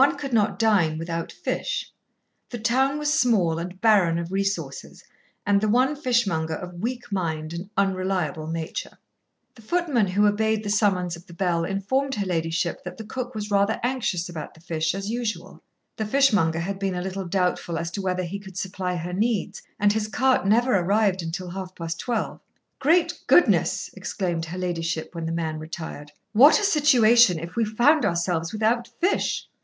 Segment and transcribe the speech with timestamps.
[0.00, 1.92] One could not dine without fish;
[2.48, 5.04] the town was small and barren of resources,
[5.44, 8.96] and the one fishmonger of weak mind and unreliable nature.
[9.54, 13.34] The footman who obeyed the summons of the bell informed her ladyship that the cook
[13.34, 15.62] was rather anxious about the fish, as usual.
[15.98, 19.60] The fishmonger had been a little doubtful as to whether he could supply her needs,
[19.78, 22.40] and his cart never arrived until half past twelve.
[22.78, 26.12] "Great goodness!" exclaimed her ladyship when the man retired.
[26.32, 29.48] "What a situation if we found ourselves without fish!